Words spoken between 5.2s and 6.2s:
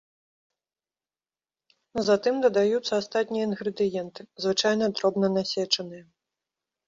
насечаныя.